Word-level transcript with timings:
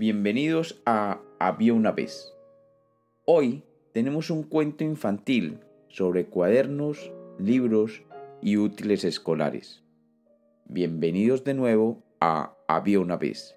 Bienvenidos 0.00 0.80
a 0.86 1.20
Había 1.38 1.74
una 1.74 1.92
vez. 1.92 2.32
Hoy 3.26 3.64
tenemos 3.92 4.30
un 4.30 4.44
cuento 4.44 4.82
infantil 4.82 5.60
sobre 5.90 6.24
cuadernos, 6.24 7.12
libros 7.38 8.02
y 8.40 8.56
útiles 8.56 9.04
escolares. 9.04 9.84
Bienvenidos 10.64 11.44
de 11.44 11.52
nuevo 11.52 12.02
a 12.18 12.56
Había 12.66 12.98
una 12.98 13.18
vez. 13.18 13.54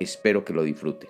Espero 0.00 0.44
que 0.44 0.52
lo 0.52 0.64
disfruten. 0.64 1.08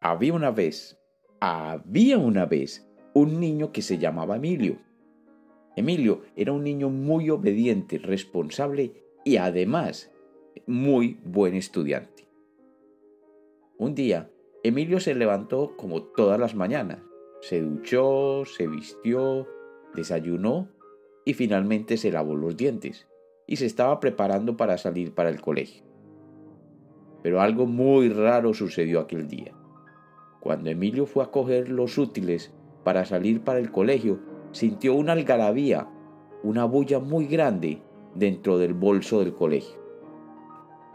Había 0.00 0.32
una 0.32 0.52
vez, 0.52 0.98
había 1.38 2.16
una 2.16 2.46
vez, 2.46 2.88
un 3.12 3.40
niño 3.40 3.72
que 3.72 3.82
se 3.82 3.98
llamaba 3.98 4.36
Emilio. 4.36 4.78
Emilio 5.76 6.22
era 6.34 6.52
un 6.52 6.64
niño 6.64 6.88
muy 6.88 7.28
obediente, 7.28 7.98
responsable 7.98 8.94
y 9.22 9.36
además 9.36 10.10
muy 10.66 11.18
buen 11.24 11.54
estudiante. 11.54 12.28
Un 13.78 13.94
día, 13.94 14.30
Emilio 14.62 15.00
se 15.00 15.14
levantó 15.14 15.76
como 15.76 16.02
todas 16.02 16.38
las 16.38 16.54
mañanas. 16.54 17.00
Se 17.40 17.60
duchó, 17.60 18.44
se 18.44 18.68
vistió, 18.68 19.48
desayunó 19.94 20.68
y 21.24 21.34
finalmente 21.34 21.96
se 21.96 22.12
lavó 22.12 22.36
los 22.36 22.56
dientes 22.56 23.08
y 23.46 23.56
se 23.56 23.66
estaba 23.66 23.98
preparando 23.98 24.56
para 24.56 24.78
salir 24.78 25.14
para 25.14 25.30
el 25.30 25.40
colegio. 25.40 25.82
Pero 27.22 27.40
algo 27.40 27.66
muy 27.66 28.08
raro 28.08 28.54
sucedió 28.54 29.00
aquel 29.00 29.26
día. 29.26 29.52
Cuando 30.40 30.70
Emilio 30.70 31.06
fue 31.06 31.24
a 31.24 31.30
coger 31.30 31.68
los 31.68 31.98
útiles 31.98 32.52
para 32.84 33.04
salir 33.04 33.42
para 33.42 33.58
el 33.58 33.70
colegio, 33.70 34.20
sintió 34.52 34.94
una 34.94 35.12
algarabía, 35.12 35.88
una 36.42 36.64
bulla 36.64 36.98
muy 37.00 37.26
grande 37.26 37.82
dentro 38.14 38.58
del 38.58 38.74
bolso 38.74 39.20
del 39.20 39.34
colegio. 39.34 39.81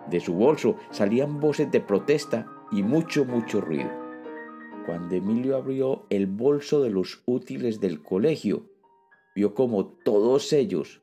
De 0.10 0.20
su 0.20 0.34
bolso 0.34 0.78
salían 0.92 1.40
voces 1.40 1.72
de 1.72 1.82
protesta 1.82 2.48
y 2.72 2.84
mucho, 2.84 3.26
mucho 3.26 3.62
ruido. 3.62 3.90
Cuando 4.86 5.16
Emilio 5.16 5.58
abrió 5.58 6.06
el 6.10 6.28
bolso 6.28 6.82
de 6.82 6.90
los 6.90 7.22
útiles 7.26 7.80
del 7.80 8.02
colegio, 8.02 8.70
vio 9.36 9.54
como 9.54 9.86
todos 9.86 10.54
ellos, 10.54 11.02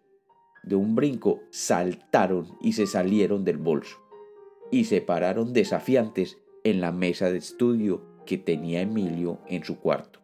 de 0.63 0.77
un 0.77 0.95
brinco, 0.95 1.43
saltaron 1.51 2.57
y 2.63 2.73
se 2.73 2.87
salieron 2.87 3.45
del 3.45 3.59
bolso 3.59 3.99
y 4.71 4.85
se 4.85 5.01
pararon 5.01 5.53
desafiantes 5.53 6.39
en 6.65 6.81
la 6.81 6.91
mesa 6.91 7.31
de 7.31 7.39
estudio 7.39 8.03
que 8.25 8.39
tenía 8.39 8.81
Emilio 8.81 9.39
en 9.47 9.63
su 9.65 9.79
cuarto. 9.79 10.21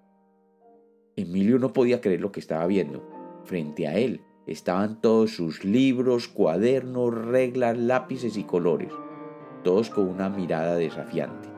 Emilio 1.16 1.58
no 1.58 1.72
podía 1.72 2.00
creer 2.00 2.20
lo 2.20 2.32
que 2.32 2.40
estaba 2.40 2.66
viendo. 2.66 3.06
Frente 3.44 3.86
a 3.86 3.98
él 3.98 4.22
estaban 4.46 5.00
todos 5.00 5.32
sus 5.32 5.64
libros, 5.64 6.28
cuadernos, 6.28 7.14
reglas, 7.14 7.78
lápices 7.78 8.36
y 8.36 8.44
colores, 8.44 8.92
todos 9.62 9.90
con 9.90 10.08
una 10.08 10.28
mirada 10.28 10.76
desafiante. 10.76 11.48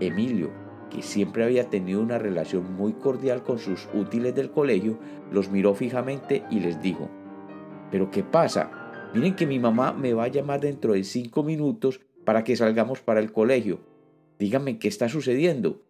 Emilio, 0.00 0.50
que 0.90 1.02
siempre 1.02 1.44
había 1.44 1.68
tenido 1.68 2.00
una 2.00 2.18
relación 2.18 2.74
muy 2.74 2.94
cordial 2.94 3.42
con 3.42 3.58
sus 3.58 3.88
útiles 3.94 4.34
del 4.34 4.50
colegio, 4.50 4.98
los 5.30 5.50
miró 5.50 5.74
fijamente 5.74 6.44
y 6.50 6.60
les 6.60 6.80
dijo, 6.80 7.08
¿pero 7.90 8.10
qué 8.10 8.22
pasa? 8.22 8.70
Miren 9.14 9.36
que 9.36 9.46
mi 9.46 9.58
mamá 9.58 9.92
me 9.92 10.12
va 10.12 10.24
a 10.24 10.28
llamar 10.28 10.60
dentro 10.60 10.92
de 10.92 11.04
cinco 11.04 11.42
minutos 11.42 12.00
para 12.24 12.44
que 12.44 12.56
salgamos 12.56 13.00
para 13.00 13.20
el 13.20 13.32
colegio. 13.32 13.80
Díganme 14.38 14.78
qué 14.78 14.88
está 14.88 15.08
sucediendo. 15.08 15.80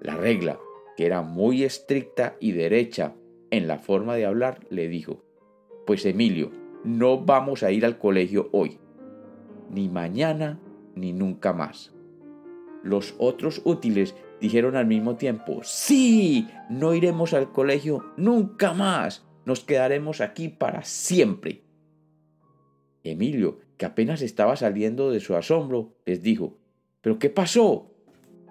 La 0.00 0.16
regla, 0.16 0.58
que 0.96 1.06
era 1.06 1.22
muy 1.22 1.64
estricta 1.64 2.36
y 2.38 2.52
derecha 2.52 3.14
en 3.50 3.68
la 3.68 3.78
forma 3.78 4.16
de 4.16 4.26
hablar, 4.26 4.60
le 4.70 4.88
dijo, 4.88 5.24
Pues 5.86 6.04
Emilio, 6.06 6.50
no 6.84 7.24
vamos 7.24 7.62
a 7.62 7.70
ir 7.70 7.84
al 7.84 7.98
colegio 7.98 8.48
hoy, 8.52 8.78
ni 9.70 9.88
mañana, 9.88 10.60
ni 10.94 11.12
nunca 11.12 11.52
más. 11.52 11.92
Los 12.82 13.14
otros 13.18 13.62
útiles 13.64 14.14
dijeron 14.40 14.76
al 14.76 14.86
mismo 14.86 15.16
tiempo, 15.16 15.60
Sí, 15.62 16.48
no 16.68 16.94
iremos 16.94 17.32
al 17.32 17.52
colegio 17.52 18.04
nunca 18.16 18.74
más, 18.74 19.26
nos 19.44 19.60
quedaremos 19.60 20.20
aquí 20.20 20.48
para 20.48 20.84
siempre. 20.84 21.62
Emilio, 23.02 23.60
que 23.76 23.86
apenas 23.86 24.22
estaba 24.22 24.56
saliendo 24.56 25.10
de 25.10 25.20
su 25.20 25.34
asombro, 25.34 25.94
les 26.04 26.22
dijo, 26.22 26.58
¿Pero 27.00 27.18
qué 27.18 27.28
pasó? 27.28 27.90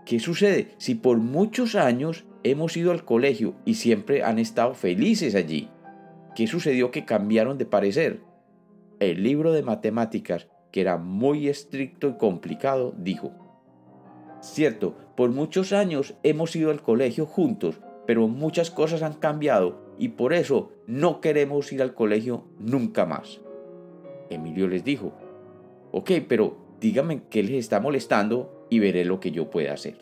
¿Qué 0.06 0.20
sucede 0.20 0.76
si 0.78 0.96
por 0.96 1.18
muchos 1.18 1.76
años 1.76 2.26
hemos 2.44 2.76
ido 2.78 2.92
al 2.92 3.06
colegio 3.06 3.56
y 3.66 3.76
siempre 3.76 4.24
han 4.24 4.40
estado 4.40 4.74
felices 4.74 5.36
allí? 5.36 5.70
¿Qué 6.36 6.48
sucedió 6.48 6.92
que 6.92 7.06
cambiaron 7.06 7.58
de 7.58 7.66
parecer? 7.66 8.22
El 9.00 9.24
libro 9.24 9.52
de 9.52 9.64
matemáticas, 9.64 10.48
que 10.72 10.82
era 10.82 10.98
muy 10.98 11.48
estricto 11.48 12.10
y 12.10 12.18
complicado, 12.18 12.94
dijo, 12.98 13.32
Cierto, 14.42 14.96
por 15.16 15.30
muchos 15.30 15.72
años 15.72 16.16
hemos 16.24 16.56
ido 16.56 16.70
al 16.70 16.82
colegio 16.82 17.26
juntos, 17.26 17.80
pero 18.06 18.28
muchas 18.28 18.72
cosas 18.72 19.02
han 19.02 19.14
cambiado 19.14 19.84
y 19.98 20.10
por 20.10 20.34
eso 20.34 20.72
no 20.86 21.22
queremos 21.22 21.72
ir 21.72 21.82
al 21.82 21.94
colegio 21.94 22.46
nunca 22.60 23.06
más. 23.06 23.40
Emilio 24.30 24.68
les 24.68 24.84
dijo, 24.84 25.14
ok, 25.92 26.12
pero 26.28 26.58
dígame 26.82 27.22
qué 27.30 27.44
les 27.44 27.54
está 27.54 27.80
molestando 27.80 28.68
y 28.70 28.80
veré 28.80 29.06
lo 29.06 29.20
que 29.20 29.32
yo 29.32 29.50
pueda 29.50 29.74
hacer. 29.74 29.98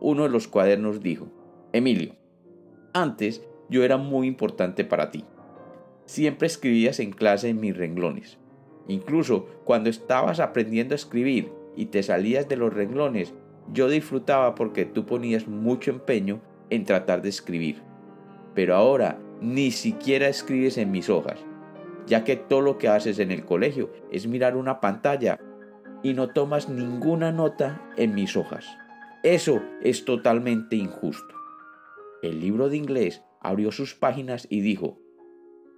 Uno 0.00 0.24
de 0.24 0.28
los 0.28 0.48
cuadernos 0.48 1.02
dijo, 1.02 1.28
Emilio, 1.72 2.14
antes 2.92 3.46
yo 3.68 3.84
era 3.84 3.96
muy 3.96 4.26
importante 4.26 4.84
para 4.84 5.10
ti. 5.10 5.24
Siempre 6.06 6.46
escribías 6.46 7.00
en 7.00 7.12
clase 7.12 7.48
en 7.48 7.60
mis 7.60 7.76
renglones. 7.76 8.38
Incluso 8.88 9.46
cuando 9.64 9.88
estabas 9.88 10.40
aprendiendo 10.40 10.94
a 10.94 10.96
escribir 10.96 11.50
y 11.74 11.86
te 11.86 12.02
salías 12.02 12.48
de 12.48 12.56
los 12.56 12.72
renglones, 12.72 13.34
yo 13.72 13.88
disfrutaba 13.88 14.54
porque 14.54 14.84
tú 14.84 15.06
ponías 15.06 15.48
mucho 15.48 15.90
empeño 15.90 16.40
en 16.70 16.84
tratar 16.84 17.22
de 17.22 17.30
escribir. 17.30 17.82
Pero 18.54 18.76
ahora 18.76 19.18
ni 19.40 19.70
siquiera 19.70 20.28
escribes 20.28 20.78
en 20.78 20.90
mis 20.90 21.08
hojas, 21.08 21.40
ya 22.06 22.24
que 22.24 22.36
todo 22.36 22.60
lo 22.60 22.78
que 22.78 22.88
haces 22.88 23.18
en 23.18 23.30
el 23.30 23.44
colegio 23.44 23.90
es 24.12 24.26
mirar 24.26 24.56
una 24.56 24.80
pantalla 24.80 25.40
y 26.02 26.12
no 26.12 26.28
tomas 26.28 26.68
ninguna 26.68 27.32
nota 27.32 27.82
en 27.96 28.14
mis 28.14 28.36
hojas. 28.36 28.66
Eso 29.24 29.62
es 29.80 30.04
totalmente 30.04 30.76
injusto. 30.76 31.34
El 32.22 32.40
libro 32.40 32.68
de 32.68 32.76
inglés 32.76 33.22
abrió 33.40 33.72
sus 33.72 33.94
páginas 33.94 34.46
y 34.50 34.60
dijo, 34.60 34.98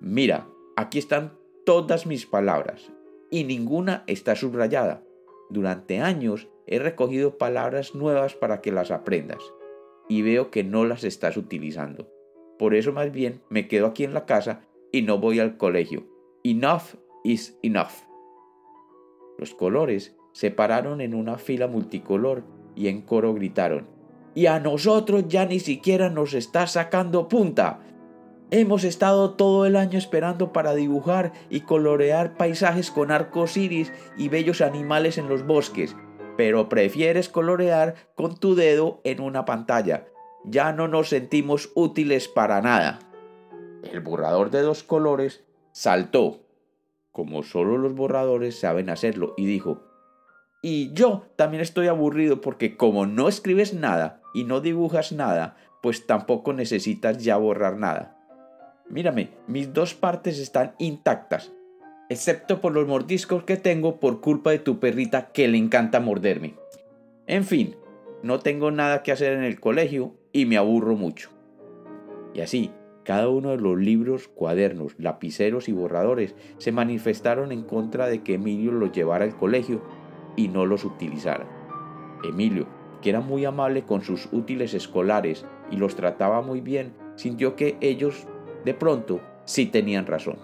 mira, 0.01 0.49
aquí 0.75 0.99
están 0.99 1.39
todas 1.65 2.07
mis 2.07 2.27
palabras 2.27 2.93
y 3.31 3.45
ninguna 3.45 4.03
está 4.09 4.35
subrayada. 4.35 5.05
Durante 5.49 6.01
años 6.01 6.49
he 6.67 6.81
recogido 6.81 7.39
palabras 7.39 7.95
nuevas 7.95 8.35
para 8.35 8.61
que 8.61 8.73
las 8.73 8.91
aprendas 8.91 9.45
y 10.09 10.23
veo 10.23 10.51
que 10.51 10.65
no 10.65 10.85
las 10.85 11.05
estás 11.05 11.37
utilizando. 11.37 12.11
Por 12.59 12.75
eso 12.75 12.93
más 12.93 13.13
bien 13.13 13.43
me 13.49 13.69
quedo 13.69 13.87
aquí 13.87 14.03
en 14.03 14.13
la 14.13 14.27
casa 14.27 14.67
y 14.91 15.03
no 15.03 15.19
voy 15.19 15.39
al 15.39 15.57
colegio. 15.57 16.05
Enough 16.43 16.97
is 17.23 17.57
enough. 17.63 17.93
Los 19.39 19.55
colores 19.55 20.17
se 20.33 20.51
pararon 20.51 21.01
en 21.01 21.15
una 21.15 21.39
fila 21.39 21.69
multicolor 21.69 22.56
y 22.77 22.89
en 22.89 23.01
coro 23.01 23.35
gritaron, 23.35 23.89
y 24.35 24.47
a 24.47 24.61
nosotros 24.61 25.25
ya 25.27 25.47
ni 25.47 25.59
siquiera 25.59 26.11
nos 26.11 26.35
está 26.35 26.67
sacando 26.67 27.27
punta. 27.27 27.81
Hemos 28.53 28.85
estado 28.85 29.33
todo 29.33 29.67
el 29.67 29.75
año 29.75 29.99
esperando 29.99 30.53
para 30.53 30.75
dibujar 30.75 31.33
y 31.51 31.63
colorear 31.63 32.37
paisajes 32.37 32.93
con 32.93 33.11
arcos 33.11 33.57
iris 33.57 33.93
y 34.17 34.29
bellos 34.29 34.61
animales 34.61 35.19
en 35.19 35.29
los 35.29 35.45
bosques, 35.45 35.97
pero 36.37 36.69
prefieres 36.69 37.29
colorear 37.29 37.97
con 38.15 38.37
tu 38.37 38.55
dedo 38.55 39.01
en 39.03 39.21
una 39.21 39.45
pantalla. 39.45 40.07
Ya 40.45 40.73
no 40.73 40.87
nos 40.87 41.09
sentimos 41.09 41.73
útiles 41.75 42.29
para 42.29 42.61
nada. 42.61 43.01
El 43.83 43.99
borrador 44.01 44.51
de 44.51 44.63
dos 44.63 44.85
colores 44.85 45.43
saltó 45.73 46.47
como 47.17 47.43
solo 47.43 47.79
los 47.79 47.95
borradores 47.95 48.61
saben 48.61 48.91
hacerlo, 48.91 49.33
y 49.39 49.47
dijo, 49.47 49.81
y 50.63 50.93
yo 50.93 51.27
también 51.37 51.63
estoy 51.63 51.87
aburrido 51.87 52.41
porque 52.41 52.77
como 52.77 53.07
no 53.07 53.29
escribes 53.29 53.75
nada 53.75 54.21
y 54.35 54.45
no 54.45 54.61
dibujas 54.61 55.13
nada, 55.13 55.57
pues 55.83 56.07
tampoco 56.07 56.53
necesitas 56.53 57.23
ya 57.23 57.37
borrar 57.37 57.77
nada. 57.77 58.17
Mírame, 58.89 59.31
mis 59.47 59.73
dos 59.73 59.95
partes 59.95 60.39
están 60.39 60.75
intactas, 60.79 61.53
excepto 62.09 62.61
por 62.61 62.73
los 62.73 62.87
mordiscos 62.87 63.45
que 63.45 63.57
tengo 63.57 64.01
por 64.01 64.21
culpa 64.21 64.51
de 64.51 64.59
tu 64.59 64.79
perrita 64.79 65.33
que 65.33 65.49
le 65.49 65.59
encanta 65.59 66.01
morderme. 66.01 66.55
En 67.27 67.45
fin, 67.45 67.77
no 68.23 68.41
tengo 68.41 68.71
nada 68.71 69.03
que 69.03 69.13
hacer 69.13 69.33
en 69.33 69.45
el 69.45 69.61
colegio 69.61 70.15
y 70.33 70.47
me 70.47 70.57
aburro 70.57 70.97
mucho. 70.97 71.31
Y 72.35 72.41
así, 72.41 72.71
cada 73.03 73.29
uno 73.29 73.51
de 73.51 73.59
los 73.59 73.79
libros, 73.79 74.29
cuadernos, 74.29 74.95
lapiceros 74.99 75.69
y 75.69 75.73
borradores 75.73 76.35
se 76.59 76.73
manifestaron 76.73 77.53
en 77.53 77.63
contra 77.63 78.09
de 78.09 78.23
que 78.23 78.35
Emilio 78.35 78.73
los 78.73 78.93
llevara 78.93 79.25
al 79.25 79.37
colegio 79.37 79.81
y 80.37 80.49
no 80.49 80.67
los 80.67 80.85
utilizara. 80.85 81.47
Emilio, 82.23 82.67
que 83.03 83.11
era 83.11 83.21
muy 83.21 83.45
amable 83.45 83.83
con 83.83 84.03
sus 84.03 84.29
útiles 84.33 84.75
escolares 84.75 85.47
y 85.71 85.77
los 85.77 85.97
trataba 85.97 86.43
muy 86.43 86.61
bien, 86.61 86.93
sintió 87.17 87.57
que 87.57 87.77
ellos, 87.81 88.27
de 88.65 88.75
pronto, 88.75 89.21
sí 89.45 89.67
tenían 89.67 90.07
razón. 90.07 90.39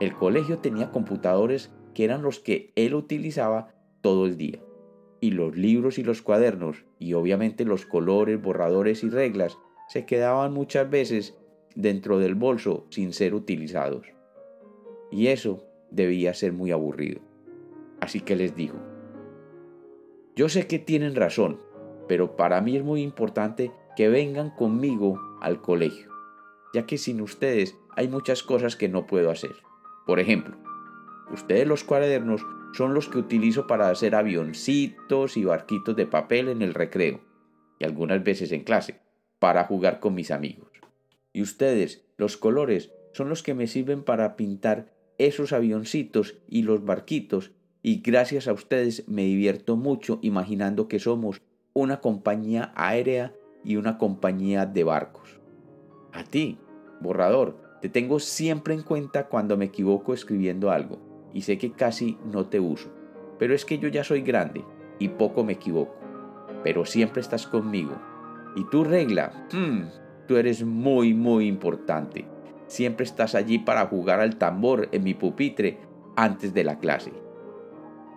El 0.00 0.14
colegio 0.14 0.58
tenía 0.58 0.90
computadores 0.90 1.72
que 1.94 2.04
eran 2.04 2.22
los 2.22 2.40
que 2.40 2.72
él 2.76 2.94
utilizaba 2.94 3.74
todo 4.00 4.26
el 4.26 4.36
día. 4.36 4.58
Y 5.20 5.30
los 5.30 5.56
libros 5.56 5.98
y 5.98 6.02
los 6.02 6.22
cuadernos, 6.22 6.84
y 6.98 7.12
obviamente 7.12 7.64
los 7.64 7.86
colores, 7.86 8.42
borradores 8.42 9.04
y 9.04 9.10
reglas, 9.10 9.56
se 9.88 10.04
quedaban 10.04 10.52
muchas 10.52 10.90
veces 10.90 11.38
dentro 11.74 12.18
del 12.18 12.34
bolso 12.34 12.86
sin 12.90 13.12
ser 13.12 13.34
utilizados. 13.34 14.06
Y 15.10 15.28
eso 15.28 15.64
debía 15.90 16.34
ser 16.34 16.52
muy 16.52 16.72
aburrido. 16.72 17.20
Así 18.00 18.20
que 18.20 18.34
les 18.34 18.56
digo, 18.56 18.78
yo 20.34 20.48
sé 20.48 20.66
que 20.66 20.78
tienen 20.78 21.14
razón, 21.14 21.60
pero 22.08 22.36
para 22.36 22.60
mí 22.60 22.76
es 22.76 22.82
muy 22.82 23.02
importante 23.02 23.72
que 23.96 24.08
vengan 24.08 24.50
conmigo 24.50 25.20
al 25.40 25.60
colegio, 25.60 26.10
ya 26.72 26.86
que 26.86 26.98
sin 26.98 27.20
ustedes 27.20 27.76
hay 27.96 28.08
muchas 28.08 28.42
cosas 28.42 28.76
que 28.76 28.88
no 28.88 29.06
puedo 29.06 29.30
hacer. 29.30 29.54
Por 30.06 30.20
ejemplo, 30.20 30.56
ustedes 31.30 31.66
los 31.66 31.84
cuadernos 31.84 32.44
son 32.72 32.94
los 32.94 33.08
que 33.08 33.18
utilizo 33.18 33.66
para 33.66 33.90
hacer 33.90 34.14
avioncitos 34.14 35.36
y 35.36 35.44
barquitos 35.44 35.94
de 35.94 36.06
papel 36.06 36.48
en 36.48 36.62
el 36.62 36.74
recreo 36.74 37.20
y 37.78 37.84
algunas 37.84 38.24
veces 38.24 38.52
en 38.52 38.64
clase, 38.64 39.00
para 39.38 39.64
jugar 39.64 40.00
con 40.00 40.14
mis 40.14 40.30
amigos. 40.30 40.70
Y 41.32 41.42
ustedes, 41.42 42.06
los 42.16 42.36
colores, 42.36 42.92
son 43.12 43.28
los 43.28 43.42
que 43.42 43.54
me 43.54 43.66
sirven 43.66 44.02
para 44.02 44.36
pintar 44.36 44.94
esos 45.18 45.52
avioncitos 45.52 46.36
y 46.48 46.62
los 46.62 46.84
barquitos 46.84 47.52
y 47.82 48.00
gracias 48.00 48.46
a 48.46 48.52
ustedes 48.52 49.08
me 49.08 49.22
divierto 49.22 49.76
mucho 49.76 50.18
imaginando 50.22 50.86
que 50.86 51.00
somos 51.00 51.42
una 51.74 52.00
compañía 52.00 52.72
aérea 52.76 53.34
y 53.64 53.76
una 53.76 53.98
compañía 53.98 54.66
de 54.66 54.84
barcos. 54.84 55.40
A 56.12 56.24
ti, 56.24 56.58
borrador, 57.00 57.56
te 57.80 57.88
tengo 57.88 58.20
siempre 58.20 58.74
en 58.74 58.82
cuenta 58.82 59.28
cuando 59.28 59.56
me 59.56 59.66
equivoco 59.66 60.14
escribiendo 60.14 60.70
algo 60.70 60.98
y 61.32 61.42
sé 61.42 61.58
que 61.58 61.72
casi 61.72 62.18
no 62.24 62.46
te 62.46 62.60
uso, 62.60 62.92
pero 63.38 63.54
es 63.54 63.64
que 63.64 63.78
yo 63.78 63.88
ya 63.88 64.04
soy 64.04 64.22
grande 64.22 64.64
y 64.98 65.08
poco 65.08 65.42
me 65.42 65.54
equivoco, 65.54 65.96
pero 66.62 66.84
siempre 66.84 67.20
estás 67.20 67.46
conmigo. 67.46 68.00
Y 68.54 68.64
tu 68.68 68.84
regla, 68.84 69.48
hmm, 69.52 70.26
tú 70.28 70.36
eres 70.36 70.62
muy, 70.62 71.14
muy 71.14 71.48
importante. 71.48 72.26
Siempre 72.66 73.04
estás 73.04 73.34
allí 73.34 73.58
para 73.58 73.86
jugar 73.86 74.20
al 74.20 74.36
tambor 74.36 74.88
en 74.92 75.02
mi 75.02 75.14
pupitre 75.14 75.78
antes 76.16 76.54
de 76.54 76.64
la 76.64 76.78
clase. 76.78 77.21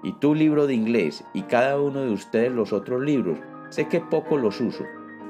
Y 0.05 0.11
tu 0.13 0.35
libro 0.35 0.67
de 0.67 0.75
inglés 0.75 1.25
y 1.33 1.41
cada 1.41 1.81
uno 1.81 2.01
de 2.01 2.11
ustedes 2.11 2.51
los 2.51 2.73
otros 2.73 3.01
libros, 3.03 3.39
sé 3.69 3.87
que 3.87 4.01
poco 4.01 4.37
los 4.37 4.61
uso, 4.61 4.83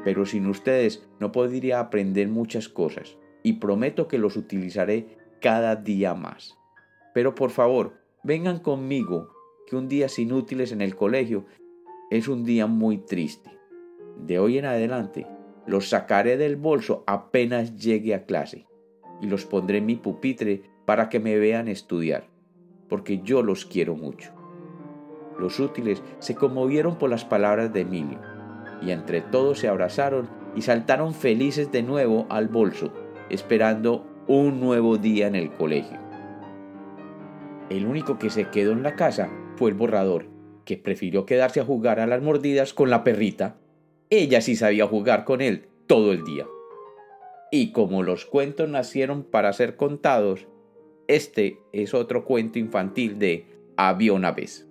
pero 0.04 0.26
sin 0.26 0.48
ustedes 0.48 1.08
no 1.18 1.32
podría 1.32 1.80
aprender 1.80 2.28
muchas 2.28 2.68
cosas 2.68 3.18
y 3.42 3.54
prometo 3.54 4.10
que 4.10 4.18
los 4.18 4.36
utilizaré 4.36 5.18
cada 5.40 5.78
día 5.78 6.14
más. 6.14 6.58
Pero 7.14 7.36
por 7.36 7.52
favor, 7.52 7.94
vengan 8.22 8.60
conmigo, 8.60 9.30
que 9.66 9.78
un 9.78 9.88
día 9.88 10.10
sin 10.10 10.34
útiles 10.34 10.74
en 10.74 10.82
el 10.82 10.98
colegio 10.98 11.46
es 12.12 12.28
un 12.28 12.44
día 12.44 12.68
muy 12.68 12.98
triste. 12.98 13.58
De 14.18 14.40
hoy 14.40 14.58
en 14.58 14.66
adelante, 14.66 15.26
los 15.66 15.88
sacaré 15.88 16.36
del 16.36 16.58
bolso 16.58 17.06
apenas 17.08 17.78
llegue 17.78 18.14
a 18.14 18.26
clase 18.26 18.68
y 19.22 19.28
los 19.28 19.46
pondré 19.46 19.78
en 19.78 19.86
mi 19.86 19.96
pupitre 19.96 20.64
para 20.86 21.08
que 21.08 21.22
me 21.22 21.38
vean 21.38 21.70
estudiar, 21.70 22.28
porque 22.90 23.22
yo 23.24 23.42
los 23.42 23.66
quiero 23.66 23.96
mucho. 23.96 24.34
Los 25.40 25.60
útiles 25.60 26.02
se 26.20 26.36
conmovieron 26.36 26.98
por 26.98 27.10
las 27.10 27.26
palabras 27.26 27.74
de 27.74 27.82
Emilio, 27.82 28.20
y 28.82 28.92
entre 28.92 29.22
todos 29.22 29.60
se 29.60 29.68
abrazaron 29.68 30.30
y 30.56 30.62
saltaron 30.62 31.14
felices 31.14 31.72
de 31.72 31.84
nuevo 31.84 32.26
al 32.30 32.48
bolso, 32.48 32.92
esperando 33.30 34.06
un 34.28 34.60
nuevo 34.60 34.98
día 34.98 35.28
en 35.28 35.36
el 35.36 35.52
colegio. 35.52 36.00
El 37.70 37.86
único 37.86 38.18
que 38.18 38.30
se 38.30 38.50
quedó 38.50 38.72
en 38.72 38.84
la 38.84 38.96
casa 38.96 39.30
fue 39.56 39.70
el 39.70 39.76
borrador, 39.76 40.28
que 40.66 40.78
prefirió 40.78 41.26
quedarse 41.26 41.60
a 41.60 41.66
jugar 41.66 42.00
a 42.00 42.08
las 42.08 42.22
mordidas 42.22 42.74
con 42.74 42.90
la 42.90 43.04
perrita. 43.04 43.58
Ella 44.10 44.42
sí 44.42 44.56
sabía 44.56 44.88
jugar 44.88 45.26
con 45.26 45.42
él 45.42 45.68
todo 45.88 46.12
el 46.12 46.24
día. 46.24 46.46
Y 47.52 47.72
como 47.72 48.04
los 48.04 48.26
cuentos 48.26 48.70
nacieron 48.70 49.24
para 49.24 49.54
ser 49.54 49.76
contados, 49.76 50.48
este 51.08 51.60
es 51.72 51.94
otro 51.94 52.26
cuento 52.26 52.60
infantil 52.60 53.20
de 53.20 53.48
Había 53.78 54.14
una 54.14 54.32
vez. 54.32 54.68